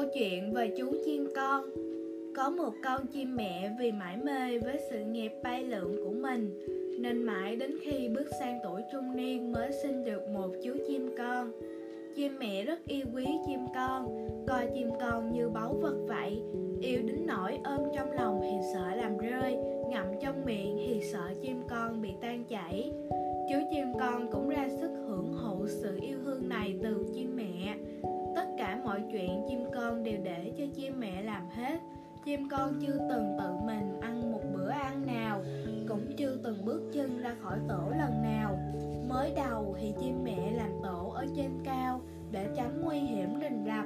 câu 0.00 0.10
chuyện 0.14 0.52
về 0.52 0.70
chú 0.78 0.92
chim 1.04 1.28
con. 1.36 1.64
Có 2.36 2.50
một 2.50 2.74
con 2.84 3.06
chim 3.06 3.36
mẹ 3.36 3.70
vì 3.78 3.92
mãi 3.92 4.16
mê 4.16 4.58
với 4.58 4.78
sự 4.90 5.04
nghiệp 5.04 5.32
bay 5.42 5.64
lượn 5.64 5.96
của 6.04 6.10
mình, 6.10 6.60
Nên 6.98 7.22
mãi 7.22 7.56
đến 7.56 7.70
khi 7.82 8.08
bước 8.08 8.26
sang 8.40 8.58
tuổi 8.64 8.82
trung 8.92 9.16
niên 9.16 9.52
mới 9.52 9.70
sinh 9.82 10.04
được 10.04 10.28
một 10.28 10.50
chú 10.64 10.72
chim 10.88 11.14
con. 11.18 11.52
Chim 12.16 12.38
mẹ 12.38 12.64
rất 12.64 12.86
yêu 12.86 13.06
quý 13.14 13.26
chim 13.46 13.60
con, 13.74 14.28
Coi 14.46 14.66
chim 14.74 14.90
con 15.00 15.32
như 15.32 15.48
báu 15.48 15.74
vật 15.82 15.96
vậy. 16.08 16.42
Yêu 16.80 17.02
đến 17.02 17.26
nỗi 17.26 17.58
ôm 17.64 17.80
trong 17.96 18.12
lòng 18.12 18.40
thì 18.42 18.56
sợ 18.74 18.94
làm 18.96 19.18
rơi, 19.18 19.56
Ngậm 19.90 20.06
trong 20.22 20.44
miệng 20.44 20.76
thì 20.86 21.00
sợ 21.12 21.32
chim 21.42 21.56
con 21.68 22.02
bị 22.02 22.10
tan 22.20 22.44
chảy. 22.44 22.92
Chú 23.50 23.56
chim 23.70 23.86
con 24.00 24.30
cũng 24.32 24.48
ra 24.48 24.68
sức 24.80 24.90
hưởng 25.06 25.32
thụ 25.42 25.66
sự 25.66 25.98
yêu 26.02 26.18
thương 26.24 26.48
này 26.48 26.74
từ 26.82 27.06
chim 27.14 27.36
mẹ 27.36 27.39
chim 32.24 32.48
con 32.50 32.80
chưa 32.80 32.96
từng 33.08 33.36
tự 33.38 33.50
mình 33.66 34.00
ăn 34.00 34.32
một 34.32 34.40
bữa 34.54 34.70
ăn 34.70 35.06
nào, 35.06 35.42
cũng 35.88 36.16
chưa 36.16 36.36
từng 36.44 36.64
bước 36.64 36.82
chân 36.92 37.18
ra 37.18 37.34
khỏi 37.42 37.58
tổ 37.68 37.90
lần 37.98 38.22
nào. 38.22 38.58
Mới 39.08 39.32
đầu 39.36 39.76
thì 39.80 39.94
chim 40.00 40.24
mẹ 40.24 40.52
làm 40.52 40.70
tổ 40.82 41.12
ở 41.14 41.26
trên 41.36 41.50
cao 41.64 42.00
để 42.32 42.48
tránh 42.56 42.80
nguy 42.82 42.98
hiểm 42.98 43.40
rình 43.40 43.64
rập. 43.66 43.84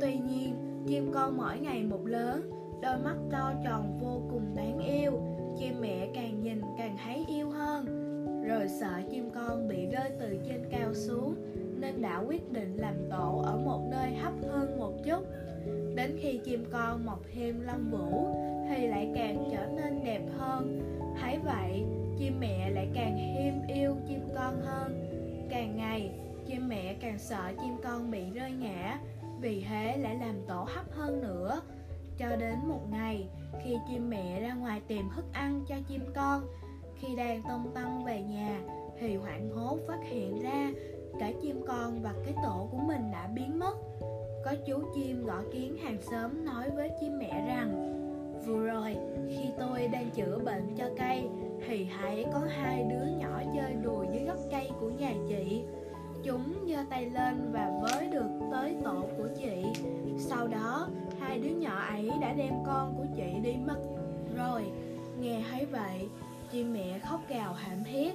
Tuy 0.00 0.18
nhiên, 0.18 0.54
chim 0.86 1.10
con 1.14 1.36
mỗi 1.36 1.58
ngày 1.58 1.82
một 1.82 2.06
lớn, 2.06 2.50
đôi 2.82 2.98
mắt 2.98 3.16
to 3.32 3.52
tròn 3.64 3.98
vô 4.00 4.22
cùng 4.30 4.54
đáng 4.54 4.78
yêu. 4.78 5.12
Chim 5.58 5.80
mẹ 5.80 6.08
càng 6.14 6.40
nhìn 6.40 6.60
càng 6.78 6.96
thấy 7.04 7.24
yêu 7.28 7.50
hơn. 7.50 7.86
Rồi 8.48 8.68
sợ 8.68 9.00
chim 9.10 9.30
con 9.34 9.68
bị 9.68 9.86
rơi 9.86 10.10
từ 10.20 10.38
trên 10.48 10.64
cao 10.70 10.94
xuống, 10.94 11.34
nên 11.80 12.02
đã 12.02 12.18
quyết 12.18 12.52
định 12.52 12.76
làm 12.76 12.94
tổ 13.10 13.42
ở 13.46 13.56
một 13.56 13.80
nơi 13.90 14.05
chim 16.56 16.66
con 16.72 17.06
mọc 17.06 17.20
thêm 17.34 17.60
lông 17.60 17.90
vũ, 17.90 18.26
thì 18.68 18.86
lại 18.86 19.12
càng 19.14 19.48
trở 19.52 19.66
nên 19.66 20.04
đẹp 20.04 20.22
hơn. 20.38 20.80
Thấy 21.20 21.38
vậy, 21.44 21.84
chim 22.18 22.40
mẹ 22.40 22.70
lại 22.70 22.88
càng 22.94 23.16
thêm 23.18 23.76
yêu 23.76 23.96
chim 24.08 24.20
con 24.34 24.60
hơn. 24.60 25.10
Càng 25.50 25.76
ngày, 25.76 26.10
chim 26.46 26.68
mẹ 26.68 26.94
càng 27.00 27.18
sợ 27.18 27.52
chim 27.60 27.76
con 27.84 28.10
bị 28.10 28.30
rơi 28.34 28.50
ngã, 28.50 28.98
vì 29.40 29.64
thế 29.68 29.96
lại 29.96 30.16
làm 30.20 30.34
tổ 30.48 30.66
hấp 30.68 30.92
hơn 30.92 31.22
nữa. 31.22 31.60
Cho 32.18 32.36
đến 32.36 32.54
một 32.68 32.90
ngày, 32.90 33.28
khi 33.64 33.76
chim 33.88 34.10
mẹ 34.10 34.40
ra 34.40 34.54
ngoài 34.54 34.80
tìm 34.88 35.08
thức 35.16 35.24
ăn 35.32 35.64
cho 35.68 35.74
chim 35.88 36.00
con, 36.14 36.42
khi 36.96 37.16
đang 37.16 37.42
tung 37.42 37.74
tăng 37.74 38.04
về 38.04 38.22
nhà, 38.22 38.60
thì 39.00 39.16
hoảng 39.16 39.50
hốt 39.50 39.78
phát 39.88 40.00
hiện 40.02 40.42
ra 40.42 40.72
cả 41.20 41.32
chim 41.42 41.62
con 41.68 42.02
và 42.02 42.14
cái 42.24 42.34
tổ 42.44 42.68
của 42.72 42.78
mình 42.78 43.10
đã 43.12 43.26
biến 43.34 43.58
mất 43.58 43.74
có 44.46 44.54
chú 44.66 44.82
chim 44.94 45.26
gõ 45.26 45.42
kiến 45.52 45.76
hàng 45.76 45.98
xóm 46.00 46.44
nói 46.44 46.70
với 46.70 46.90
chim 47.00 47.18
mẹ 47.18 47.46
rằng, 47.46 47.92
vừa 48.46 48.66
rồi, 48.66 48.96
khi 49.28 49.44
tôi 49.58 49.88
đang 49.88 50.10
chữa 50.10 50.38
bệnh 50.38 50.74
cho 50.76 50.88
cây, 50.98 51.28
thì 51.66 51.84
hãy 51.84 52.26
có 52.32 52.40
hai 52.48 52.84
đứa 52.84 53.06
nhỏ 53.18 53.42
chơi 53.54 53.74
đùa 53.82 54.04
dưới 54.12 54.24
gốc 54.24 54.36
cây 54.50 54.70
của 54.80 54.90
nhà 54.90 55.12
chị. 55.28 55.62
Chúng 56.24 56.54
giơ 56.68 56.76
tay 56.90 57.10
lên 57.10 57.50
và 57.52 57.80
với 57.82 58.06
được 58.06 58.28
tới 58.52 58.76
tổ 58.84 59.04
của 59.16 59.28
chị. 59.38 59.64
Sau 60.18 60.48
đó, 60.48 60.88
hai 61.20 61.38
đứa 61.38 61.50
nhỏ 61.50 61.80
ấy 61.88 62.10
đã 62.20 62.32
đem 62.32 62.54
con 62.66 62.94
của 62.96 63.06
chị 63.16 63.38
đi 63.42 63.56
mất. 63.66 63.78
Rồi, 64.36 64.62
nghe 65.20 65.42
thấy 65.50 65.66
vậy, 65.66 66.08
chim 66.52 66.72
mẹ 66.72 66.98
khóc 66.98 67.20
gào 67.28 67.52
hãm 67.52 67.84
thiết 67.84 68.14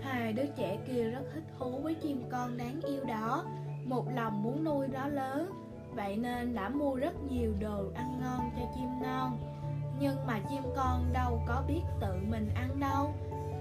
Hai 0.00 0.32
đứa 0.32 0.46
trẻ 0.56 0.78
kia 0.88 1.04
rất 1.04 1.22
thích 1.34 1.44
thú 1.58 1.70
với 1.82 1.94
chim 1.94 2.22
con 2.30 2.56
đáng 2.56 2.80
yêu 2.86 3.04
đó. 3.04 3.44
Một 3.84 4.04
lòng 4.14 4.42
muốn 4.42 4.64
nuôi 4.64 4.88
nó 4.88 5.08
lớn 5.08 5.50
Vậy 5.94 6.16
nên 6.16 6.54
đã 6.54 6.68
mua 6.68 6.94
rất 6.94 7.14
nhiều 7.30 7.52
đồ 7.60 7.84
ăn 7.94 8.20
ngon 8.20 8.50
cho 8.56 8.66
chim 8.74 8.88
non. 9.02 9.38
Nhưng 10.00 10.26
mà 10.26 10.40
chim 10.50 10.62
con 10.76 11.12
đâu 11.12 11.40
có 11.46 11.62
biết 11.68 11.80
tự 12.00 12.14
mình 12.30 12.50
ăn 12.54 12.80
đâu. 12.80 13.14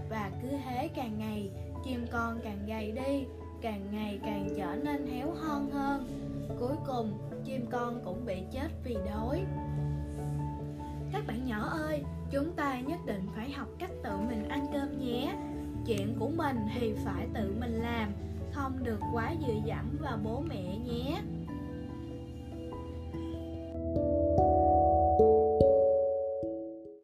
Và 0.10 0.32
cứ 0.42 0.48
thế 0.66 0.90
càng 0.96 1.20
ngày 1.20 1.50
chim 1.84 2.06
con 2.12 2.40
càng 2.44 2.66
gầy 2.68 2.92
đi 2.92 3.26
Càng 3.62 3.88
ngày 3.92 4.20
càng 4.26 4.48
trở 4.58 4.76
nên 4.84 5.08
héo 5.08 5.34
hon 5.34 5.72
hơn. 5.72 6.08
Cuối 6.60 6.76
cùng 6.88 7.18
chim 7.46 7.66
con 7.72 8.02
cũng 8.06 8.26
bị 8.26 8.44
chết 8.52 8.68
vì 8.84 8.94
đói. 8.94 9.46
Các 11.12 11.28
bạn 11.28 11.46
nhỏ 11.46 11.70
ơi, 11.70 12.04
chúng 12.32 12.54
ta 12.54 12.80
nhất 12.80 13.00
định 13.06 13.28
phải 13.36 13.52
học 13.52 13.68
cách 13.80 13.92
tự 14.04 14.18
mình 14.18 14.50
ăn 14.50 14.66
cơm 14.74 15.00
nhé. 15.00 15.36
Chuyện 15.86 16.16
của 16.20 16.30
mình 16.30 16.58
thì 16.74 16.94
phải 17.06 17.28
tự 17.34 17.56
mình 17.60 17.74
làm 17.74 18.12
không 18.54 18.84
được 18.84 19.00
quá 19.14 19.34
dựa 19.42 19.54
dẫm 19.66 19.98
vào 20.02 20.18
bố 20.24 20.44
mẹ 20.50 20.78
nhé. 20.78 21.22